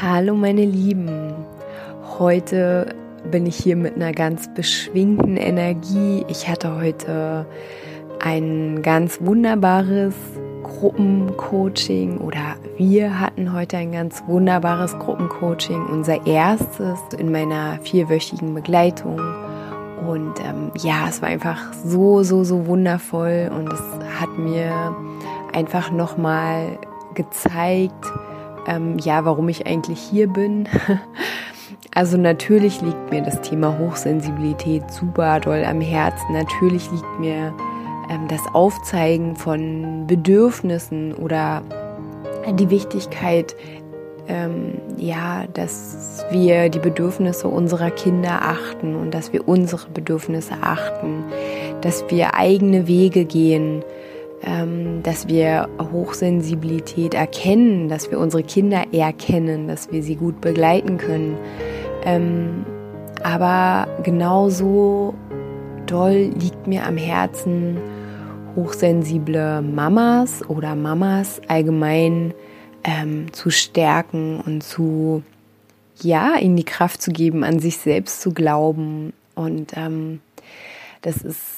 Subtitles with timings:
[0.00, 1.34] Hallo meine Lieben,
[2.20, 2.94] heute
[3.32, 6.24] bin ich hier mit einer ganz beschwingten Energie.
[6.28, 7.44] Ich hatte heute
[8.20, 10.14] ein ganz wunderbares
[10.62, 19.18] Gruppencoaching oder wir hatten heute ein ganz wunderbares Gruppencoaching, unser erstes in meiner vierwöchigen Begleitung.
[20.06, 23.82] Und ähm, ja, es war einfach so, so, so wundervoll und es
[24.20, 24.94] hat mir
[25.52, 26.78] einfach nochmal
[27.14, 28.06] gezeigt,
[28.68, 30.68] ähm, ja, warum ich eigentlich hier bin.
[31.94, 36.32] Also natürlich liegt mir das Thema Hochsensibilität super doll am Herzen.
[36.32, 37.52] Natürlich liegt mir
[38.08, 41.62] ähm, das Aufzeigen von Bedürfnissen oder
[42.52, 43.56] die Wichtigkeit,
[44.28, 51.24] ähm, ja, dass wir die Bedürfnisse unserer Kinder achten und dass wir unsere Bedürfnisse achten,
[51.80, 53.82] dass wir eigene Wege gehen,
[55.02, 61.36] dass wir Hochsensibilität erkennen, dass wir unsere Kinder erkennen, dass wir sie gut begleiten können.
[62.04, 62.64] Ähm,
[63.22, 65.14] aber genauso
[65.86, 67.78] doll liegt mir am Herzen,
[68.54, 72.34] hochsensible Mamas oder Mamas allgemein
[72.84, 75.22] ähm, zu stärken und zu,
[76.00, 79.12] ja, ihnen die Kraft zu geben, an sich selbst zu glauben.
[79.34, 80.20] Und ähm,
[81.02, 81.57] das ist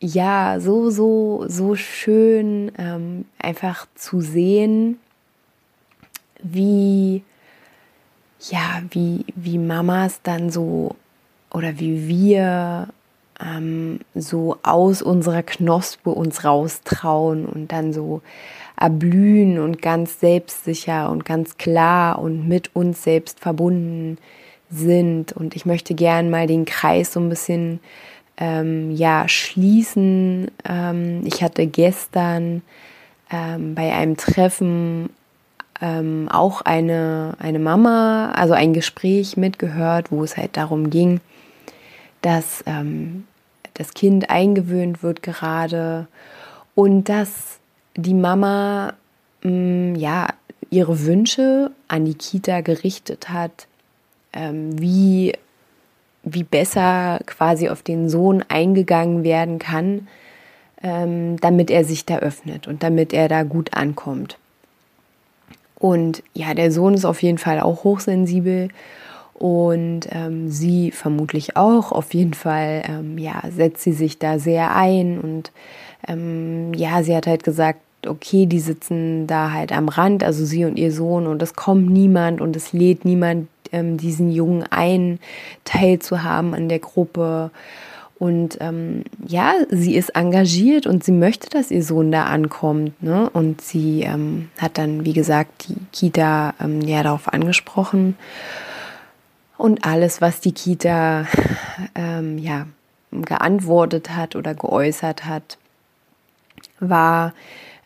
[0.00, 4.98] ja, so, so, so schön ähm, einfach zu sehen,
[6.42, 7.22] wie,
[8.48, 10.96] ja, wie, wie Mamas dann so
[11.52, 12.88] oder wie wir
[13.38, 18.22] ähm, so aus unserer Knospe uns raustrauen und dann so
[18.78, 24.16] erblühen und ganz selbstsicher und ganz klar und mit uns selbst verbunden
[24.70, 25.32] sind.
[25.32, 27.80] Und ich möchte gern mal den Kreis so ein bisschen
[28.40, 30.50] ähm, ja, schließen.
[30.64, 32.62] Ähm, ich hatte gestern
[33.30, 35.10] ähm, bei einem Treffen
[35.80, 41.20] ähm, auch eine, eine Mama, also ein Gespräch mitgehört, wo es halt darum ging,
[42.22, 43.26] dass ähm,
[43.74, 46.06] das Kind eingewöhnt wird gerade
[46.74, 47.58] und dass
[47.96, 48.94] die Mama
[49.42, 50.28] mh, mm, ja
[50.70, 53.66] ihre Wünsche an die Kita gerichtet hat,
[54.32, 55.34] ähm, wie
[56.34, 60.08] wie besser quasi auf den Sohn eingegangen werden kann,
[60.82, 64.38] ähm, damit er sich da öffnet und damit er da gut ankommt.
[65.78, 68.68] Und ja, der Sohn ist auf jeden Fall auch hochsensibel
[69.34, 71.92] und ähm, sie vermutlich auch.
[71.92, 75.50] Auf jeden Fall, ähm, ja, setzt sie sich da sehr ein und
[76.06, 80.64] ähm, ja, sie hat halt gesagt, okay, die sitzen da halt am Rand, also sie
[80.66, 85.18] und ihr Sohn und es kommt niemand und es lädt niemand ähm, diesen Jungen ein,
[85.64, 87.50] teilzuhaben an der Gruppe.
[88.18, 93.02] Und ähm, ja, sie ist engagiert und sie möchte, dass ihr Sohn da ankommt.
[93.02, 93.30] Ne?
[93.30, 98.16] Und sie ähm, hat dann, wie gesagt, die Kita ähm, ja darauf angesprochen.
[99.56, 101.26] Und alles, was die Kita
[101.94, 102.66] ähm, ja,
[103.10, 105.58] geantwortet hat oder geäußert hat,
[106.78, 107.34] war,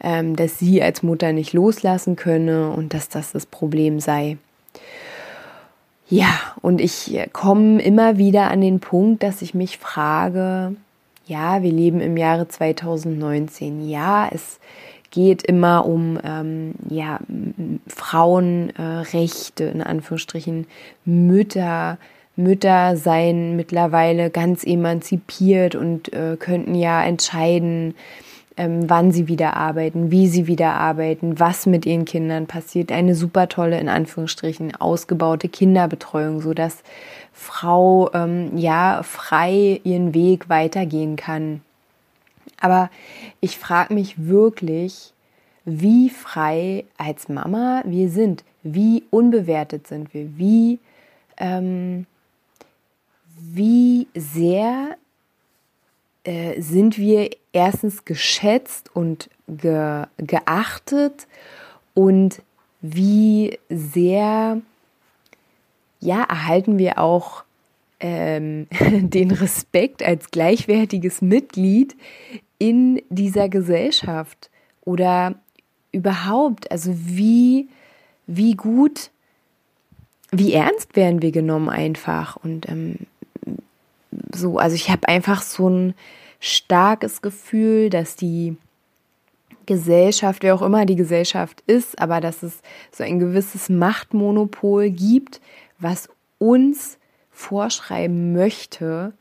[0.01, 4.37] ähm, dass sie als Mutter nicht loslassen könne und dass das das Problem sei.
[6.15, 10.77] Ja, und ich komme immer wieder an den Punkt, dass ich mich frage,
[11.27, 13.89] ja, wir leben im Jahre 2019.
[13.89, 14.61] Ja, es
[15.11, 17.19] geht immer um ähm, ja,
[17.89, 20.69] Frauenrechte, äh, in Anführungsstrichen,
[21.05, 21.99] Mütter.
[22.37, 27.97] Mütter seien mittlerweile ganz emanzipiert und äh, könnten ja entscheiden,
[28.57, 32.93] ähm, wann sie wieder arbeiten, wie sie wieder arbeiten, was mit ihren Kindern passiert.
[32.93, 36.83] Eine super tolle, in Anführungsstrichen, ausgebaute Kinderbetreuung, so dass
[37.33, 41.63] Frau ähm, ja frei ihren Weg weitergehen kann.
[42.61, 42.91] Aber
[43.41, 45.13] ich frage mich wirklich,
[45.65, 50.79] wie frei als Mama wir sind, wie unbewertet sind wir, wie,
[51.39, 52.07] ähm,
[53.37, 54.97] wie sehr
[56.25, 61.27] äh, sind wir erstens geschätzt und ge geachtet
[61.95, 62.43] und
[62.81, 64.61] wie sehr
[66.01, 67.45] ja erhalten wir auch
[68.01, 71.95] ähm, den Respekt als gleichwertiges Mitglied
[72.59, 74.51] in dieser Gesellschaft
[74.83, 75.35] oder
[75.93, 77.69] überhaupt, also wie,
[78.27, 79.11] wie gut
[80.37, 82.37] wie ernst werden wir genommen einfach?
[82.37, 82.97] Und ähm,
[84.35, 85.95] so, also ich habe einfach so ein
[86.41, 88.57] starkes Gefühl, dass die
[89.67, 92.61] Gesellschaft, wer auch immer die Gesellschaft ist, aber dass es
[92.93, 95.41] so ein gewisses Machtmonopol gibt,
[95.79, 96.09] was
[96.39, 96.99] uns
[97.31, 99.15] vorschreiben möchte,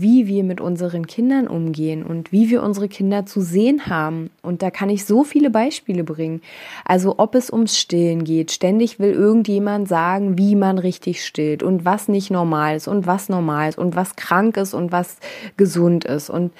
[0.00, 4.30] wie wir mit unseren Kindern umgehen und wie wir unsere Kinder zu sehen haben.
[4.42, 6.42] Und da kann ich so viele Beispiele bringen.
[6.84, 11.84] Also ob es ums Stillen geht, ständig will irgendjemand sagen, wie man richtig stillt und
[11.84, 15.16] was nicht normal ist und was normal ist und was krank ist und was
[15.56, 16.30] gesund ist.
[16.30, 16.52] Und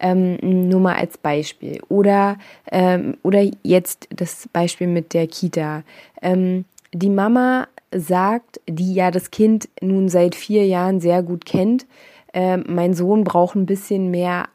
[0.00, 1.80] ähm, nur mal als Beispiel.
[1.88, 2.36] Oder,
[2.70, 5.84] ähm, oder jetzt das Beispiel mit der Kita.
[6.20, 11.86] Ähm, die Mama sagt, die ja das Kind nun seit vier Jahren sehr gut kennt,
[12.32, 14.48] äh, mein Sohn braucht ein bisschen mehr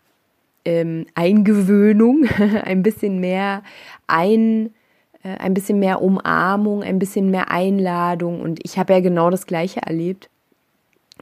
[0.65, 2.25] ähm, Eingewöhnung,
[2.63, 3.63] ein bisschen mehr
[4.07, 4.73] ein,
[5.23, 8.41] äh, ein bisschen mehr Umarmung, ein bisschen mehr Einladung.
[8.41, 10.29] Und ich habe ja genau das Gleiche erlebt.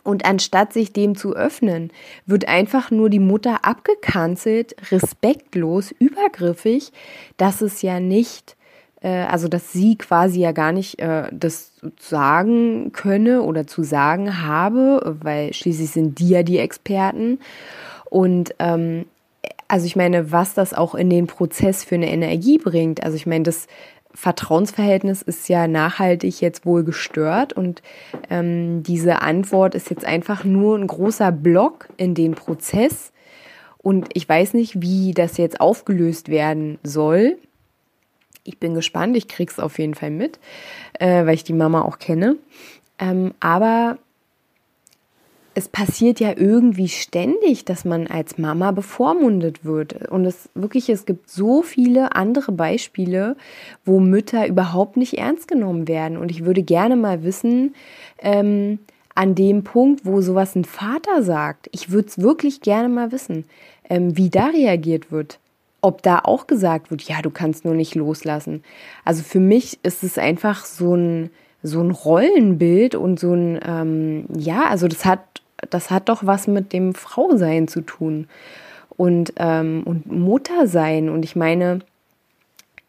[0.04, 1.92] Und anstatt sich dem zu öffnen,
[2.26, 6.92] wird einfach nur die Mutter abgekanzelt, respektlos, übergriffig,
[7.38, 8.56] dass es ja nicht,
[9.02, 14.46] äh, also dass sie quasi ja gar nicht äh, das sagen könne oder zu sagen
[14.46, 17.40] habe, weil schließlich sind die ja die Experten.
[18.10, 19.06] Und ähm,
[19.68, 23.04] also ich meine, was das auch in den Prozess für eine Energie bringt.
[23.04, 23.68] Also ich meine, das
[24.14, 27.82] Vertrauensverhältnis ist ja nachhaltig jetzt wohl gestört und
[28.30, 33.12] ähm, diese Antwort ist jetzt einfach nur ein großer Block in den Prozess
[33.86, 37.38] und ich weiß nicht, wie das jetzt aufgelöst werden soll.
[38.46, 40.40] Ich bin gespannt, ich krieg's auf jeden Fall mit,
[40.94, 42.38] äh, weil ich die Mama auch kenne.
[43.00, 43.98] Ähm, aber
[45.58, 50.10] es passiert ja irgendwie ständig, dass man als Mama bevormundet wird.
[50.12, 53.38] Und es wirklich, es gibt so viele andere Beispiele,
[53.86, 56.18] wo Mütter überhaupt nicht ernst genommen werden.
[56.18, 57.74] Und ich würde gerne mal wissen,
[58.20, 58.80] ähm,
[59.16, 63.46] an dem Punkt, wo sowas ein Vater sagt, ich würde es wirklich gerne mal wissen,
[63.90, 65.40] ähm, wie da reagiert wird.
[65.86, 68.64] Ob da auch gesagt wird, ja, du kannst nur nicht loslassen.
[69.04, 71.30] Also für mich ist es einfach so ein,
[71.62, 75.20] so ein Rollenbild und so ein, ähm, ja, also das hat
[75.70, 78.28] das hat doch was mit dem Frausein zu tun
[78.90, 81.10] und, ähm, und Muttersein.
[81.10, 81.80] Und ich meine,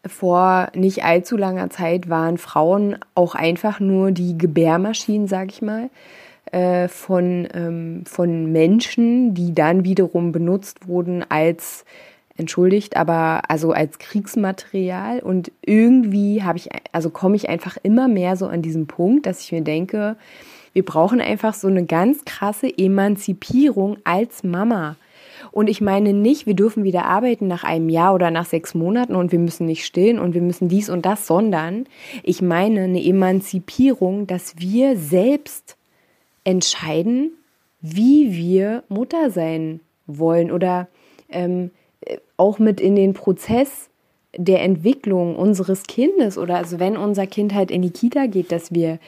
[0.05, 5.89] vor nicht allzu langer Zeit waren Frauen auch einfach nur die Gebärmaschinen, sag ich mal,
[6.51, 11.83] äh, von, ähm, von Menschen, die dann wiederum benutzt wurden als
[12.37, 18.35] entschuldigt, aber also als Kriegsmaterial und irgendwie habe ich also komme ich einfach immer mehr
[18.35, 20.15] so an diesen Punkt, dass ich mir denke,
[20.73, 24.95] wir brauchen einfach so eine ganz krasse Emanzipierung als Mama.
[25.51, 29.15] Und ich meine nicht, wir dürfen wieder arbeiten nach einem Jahr oder nach sechs Monaten
[29.15, 31.85] und wir müssen nicht stillen und wir müssen dies und das, sondern
[32.23, 35.77] ich meine eine Emanzipierung, dass wir selbst
[36.43, 37.31] entscheiden,
[37.81, 40.87] wie wir Mutter sein wollen oder
[41.29, 41.71] ähm,
[42.37, 43.89] auch mit in den Prozess
[44.35, 48.71] der Entwicklung unseres Kindes oder also wenn unser Kind halt in die Kita geht, dass
[48.71, 48.99] wir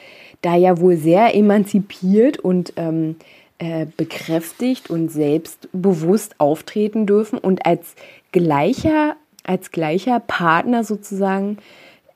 [0.42, 3.16] da ja wohl sehr emanzipiert und ähm,
[3.58, 7.94] äh, bekräftigt und selbstbewusst auftreten dürfen und als
[8.32, 11.58] gleicher, als gleicher Partner sozusagen,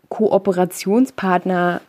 [0.09, 1.81] Kooperationspartner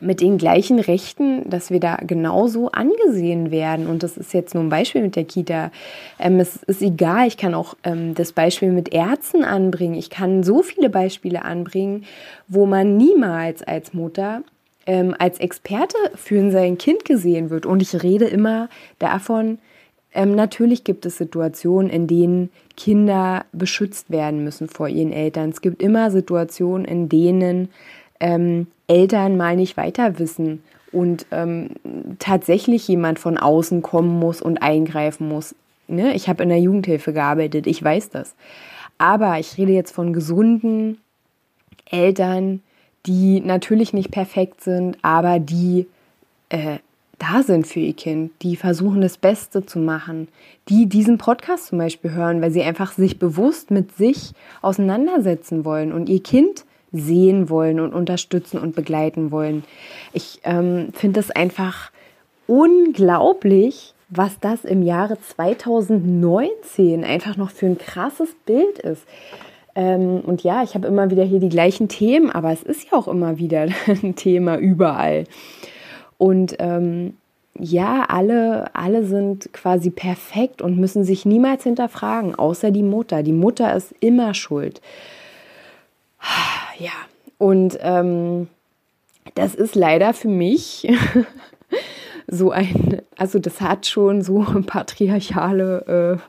[0.00, 3.86] mit den gleichen Rechten, dass wir da genauso angesehen werden.
[3.86, 5.70] Und das ist jetzt nur ein Beispiel mit der Kita.
[6.18, 9.94] Ähm, es ist egal, ich kann auch ähm, das Beispiel mit Ärzten anbringen.
[9.94, 12.04] Ich kann so viele Beispiele anbringen,
[12.48, 14.42] wo man niemals als Mutter
[14.86, 17.66] ähm, als Experte für sein Kind gesehen wird.
[17.66, 19.58] Und ich rede immer davon,
[20.14, 25.50] ähm, natürlich gibt es Situationen, in denen Kinder beschützt werden müssen vor ihren Eltern.
[25.50, 27.68] Es gibt immer Situationen, in denen
[28.20, 30.62] ähm, Eltern mal nicht weiter wissen
[30.92, 31.70] und ähm,
[32.18, 35.54] tatsächlich jemand von außen kommen muss und eingreifen muss.
[35.88, 36.14] Ne?
[36.14, 38.34] Ich habe in der Jugendhilfe gearbeitet, ich weiß das.
[38.98, 40.98] Aber ich rede jetzt von gesunden
[41.90, 42.62] Eltern,
[43.04, 45.86] die natürlich nicht perfekt sind, aber die
[46.48, 46.78] äh,
[47.18, 50.28] da sind für ihr Kind, die versuchen das Beste zu machen,
[50.68, 55.92] die diesen Podcast zum Beispiel hören, weil sie einfach sich bewusst mit sich auseinandersetzen wollen
[55.92, 59.64] und ihr Kind sehen wollen und unterstützen und begleiten wollen.
[60.12, 61.90] Ich ähm, finde es einfach
[62.46, 69.02] unglaublich, was das im Jahre 2019 einfach noch für ein krasses Bild ist.
[69.74, 72.98] Ähm, und ja, ich habe immer wieder hier die gleichen Themen, aber es ist ja
[72.98, 75.24] auch immer wieder ein Thema überall.
[76.18, 77.14] Und ähm,
[77.58, 83.22] ja, alle, alle sind quasi perfekt und müssen sich niemals hinterfragen, außer die Mutter.
[83.22, 84.80] Die Mutter ist immer schuld.
[86.78, 86.92] Ja,
[87.38, 88.48] und ähm,
[89.34, 90.88] das ist leider für mich
[92.26, 96.20] so ein, also das hat schon so patriarchale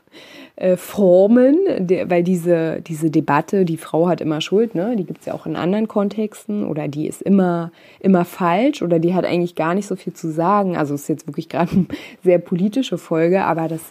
[0.56, 4.96] äh, äh, Formen, der, weil diese, diese Debatte, die Frau hat immer Schuld, ne?
[4.96, 8.98] die gibt es ja auch in anderen Kontexten oder die ist immer, immer falsch oder
[8.98, 10.76] die hat eigentlich gar nicht so viel zu sagen.
[10.76, 11.86] Also es ist jetzt wirklich gerade eine
[12.24, 13.82] sehr politische Folge, aber das,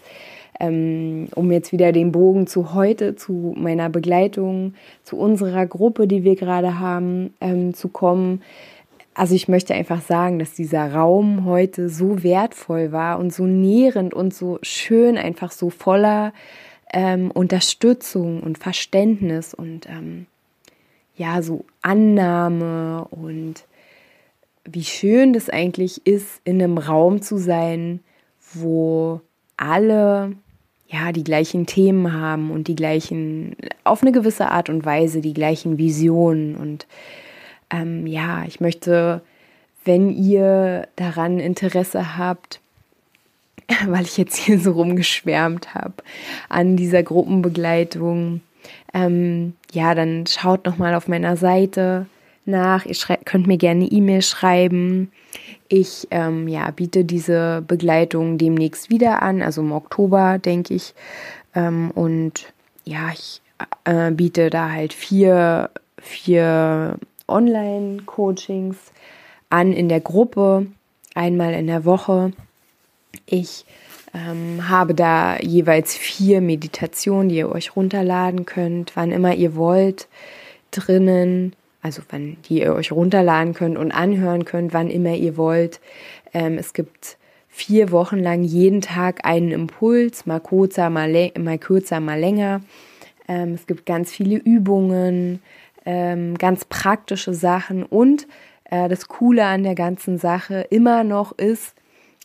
[0.59, 4.73] ähm, um jetzt wieder den Bogen zu heute, zu meiner Begleitung,
[5.03, 8.41] zu unserer Gruppe, die wir gerade haben, ähm, zu kommen,
[9.17, 14.13] also ich möchte einfach sagen, dass dieser Raum heute so wertvoll war und so nährend
[14.13, 16.33] und so schön, einfach so voller
[16.93, 20.27] ähm, Unterstützung und Verständnis und ähm,
[21.15, 23.65] ja, so Annahme und
[24.65, 28.01] wie schön das eigentlich ist, in einem Raum zu sein,
[28.53, 29.21] wo
[29.57, 30.33] alle
[30.89, 35.33] ja die gleichen Themen haben und die gleichen, auf eine gewisse Art und Weise, die
[35.33, 36.87] gleichen Visionen und
[37.69, 39.21] ähm, ja, ich möchte,
[39.83, 42.61] wenn ihr daran Interesse habt,
[43.87, 45.95] weil ich jetzt hier so rumgeschwärmt habe,
[46.49, 48.41] an dieser Gruppenbegleitung,
[48.93, 52.05] ähm, ja, dann schaut noch mal auf meiner Seite
[52.45, 52.85] nach.
[52.85, 55.11] Ihr könnt mir gerne E-Mail schreiben.
[55.69, 60.93] Ich ähm, ja, biete diese Begleitung demnächst wieder an, also im Oktober, denke ich.
[61.55, 62.53] Ähm, und
[62.85, 63.41] ja, ich
[63.83, 65.69] äh, biete da halt vier,
[66.01, 66.97] vier
[67.27, 68.77] Online-Coachings
[69.49, 70.67] an in der Gruppe,
[71.15, 72.31] einmal in der Woche.
[73.25, 73.65] Ich
[74.13, 80.07] ähm, habe da jeweils vier Meditationen, die ihr euch runterladen könnt, wann immer ihr wollt,
[80.71, 81.53] drinnen.
[81.81, 85.79] Also wann die ihr euch runterladen könnt und anhören könnt, wann immer ihr wollt.
[86.33, 87.17] Ähm, es gibt
[87.47, 92.61] vier Wochen lang jeden Tag einen Impuls, mal kürzer, mal, mal, kürzer, mal länger.
[93.27, 95.41] Ähm, es gibt ganz viele Übungen,
[95.85, 98.27] ähm, ganz praktische Sachen und
[98.69, 101.73] äh, das Coole an der ganzen Sache immer noch ist,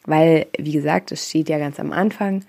[0.05, 2.45] weil, wie gesagt, es steht ja ganz am Anfang,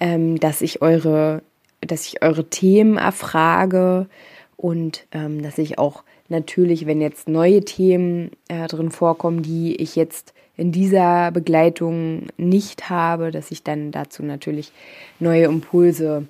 [0.00, 1.42] ähm, dass ich eure,
[1.80, 4.08] dass ich eure Themen erfrage
[4.56, 9.96] und ähm, dass ich auch natürlich, wenn jetzt neue Themen äh, drin vorkommen, die ich
[9.96, 14.72] jetzt in dieser Begleitung nicht habe, dass ich dann dazu natürlich
[15.20, 16.26] neue Impulse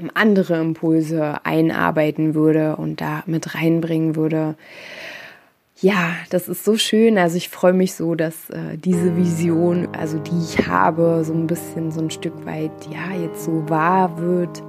[0.00, 4.54] ähm, andere Impulse einarbeiten würde und da mit reinbringen würde.
[5.80, 7.18] Ja, das ist so schön.
[7.18, 11.46] Also ich freue mich so, dass äh, diese Vision, also die ich habe, so ein
[11.46, 14.62] bisschen so ein Stück weit, ja, jetzt so wahr wird,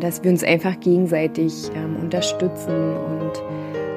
[0.00, 3.42] dass wir uns einfach gegenseitig ähm, unterstützen und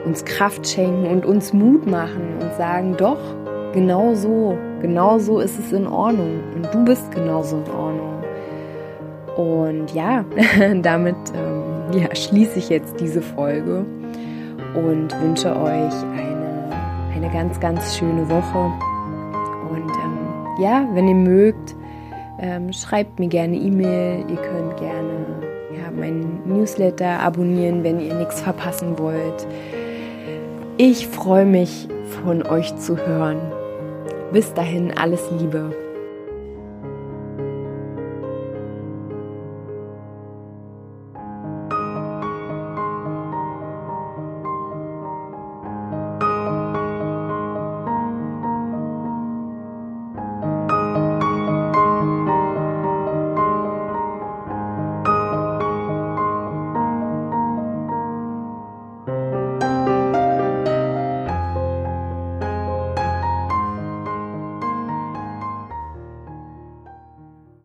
[0.06, 3.20] uns Kraft schenken und uns Mut machen und sagen, doch,
[3.74, 8.24] genau so, genau so ist es in Ordnung und du bist genauso in Ordnung.
[9.36, 10.24] Und ja,
[10.82, 13.86] damit ähm, ja, schließe ich jetzt diese Folge
[14.76, 16.70] und wünsche euch eine,
[17.14, 18.72] eine ganz, ganz schöne Woche.
[19.70, 21.76] Und ähm, ja, wenn ihr mögt,
[22.40, 24.26] ähm, schreibt mir gerne E-Mail.
[24.30, 25.47] Ihr könnt gerne
[25.78, 29.48] ja, meinen Newsletter abonnieren, wenn ihr nichts verpassen wollt.
[30.78, 31.88] Ich freue mich,
[32.24, 33.40] von euch zu hören.
[34.32, 35.87] Bis dahin alles Liebe.